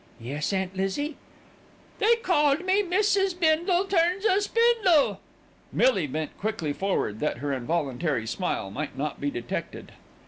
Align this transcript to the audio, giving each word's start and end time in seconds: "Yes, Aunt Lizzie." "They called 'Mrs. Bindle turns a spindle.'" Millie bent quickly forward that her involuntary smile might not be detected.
"Yes, 0.19 0.51
Aunt 0.51 0.75
Lizzie." 0.75 1.15
"They 1.99 2.15
called 2.23 2.61
'Mrs. 2.61 3.39
Bindle 3.39 3.85
turns 3.85 4.25
a 4.25 4.41
spindle.'" 4.41 5.19
Millie 5.71 6.07
bent 6.07 6.35
quickly 6.39 6.73
forward 6.73 7.19
that 7.19 7.37
her 7.37 7.53
involuntary 7.53 8.25
smile 8.25 8.71
might 8.71 8.97
not 8.97 9.21
be 9.21 9.29
detected. 9.29 9.91